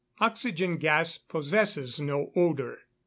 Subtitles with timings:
[0.19, 2.79] Oxygen gas possesses no odour.